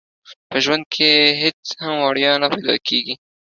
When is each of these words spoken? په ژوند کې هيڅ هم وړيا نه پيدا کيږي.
په 0.49 0.57
ژوند 0.63 0.83
کې 0.93 1.09
هيڅ 1.41 1.61
هم 1.83 1.95
وړيا 2.05 2.31
نه 2.41 2.47
پيدا 2.53 2.75
کيږي. 2.87 3.13